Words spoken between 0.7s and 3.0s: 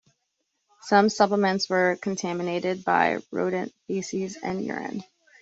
Some supplements were contaminated